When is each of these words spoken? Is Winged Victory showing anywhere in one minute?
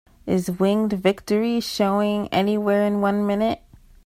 Is 0.25 0.49
Winged 0.49 0.93
Victory 0.93 1.59
showing 1.59 2.27
anywhere 2.29 2.87
in 2.87 3.01
one 3.01 3.23
minute? 3.27 3.61